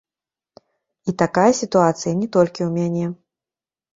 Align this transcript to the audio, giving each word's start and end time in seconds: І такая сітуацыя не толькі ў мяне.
І 1.11 1.15
такая 1.23 1.51
сітуацыя 1.59 2.13
не 2.21 2.29
толькі 2.37 2.61
ў 2.69 2.71
мяне. 2.79 3.05